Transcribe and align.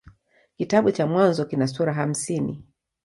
Kitabu 0.57 0.91
cha 0.91 1.07
Mwanzo 1.07 1.45
kina 1.45 1.67
sura 1.67 1.93
hamsini. 1.93 2.63